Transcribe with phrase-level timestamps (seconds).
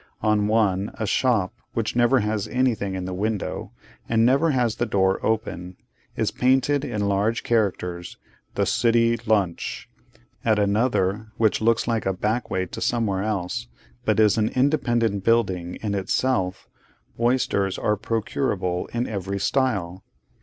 [0.23, 3.71] On one—a shop, which never has anything in the window,
[4.09, 8.17] and never has the door open—is painted in large characters,
[8.55, 9.87] 'THE CITY LUNCH.'
[10.43, 13.67] At another, which looks like a backway to somewhere else,
[14.03, 16.67] but is an independent building in itself,
[17.19, 20.03] oysters are procurable in every style.